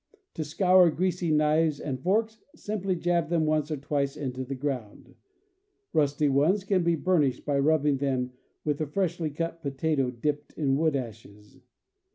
To 0.33 0.43
scour 0.43 0.89
greasy 0.89 1.29
knives 1.29 1.79
and 1.79 2.01
forks, 2.01 2.39
simply 2.55 2.95
jab 2.95 3.29
them 3.29 3.45
once 3.45 3.69
or 3.69 3.77
twice 3.77 4.17
into 4.17 4.43
the 4.43 4.55
ground. 4.55 5.13
Rusty 5.93 6.27
ones 6.27 6.63
can 6.63 6.81
be 6.83 6.95
burnished 6.95 7.45
by 7.45 7.59
rubbing 7.59 8.31
with 8.65 8.81
a 8.81 8.87
freshly 8.87 9.29
cut 9.29 9.61
potato 9.61 10.09
dipped 10.09 10.53
in 10.53 10.75
wood 10.75 10.95
ashes. 10.95 11.59